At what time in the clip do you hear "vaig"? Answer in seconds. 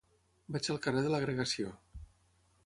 0.55-0.69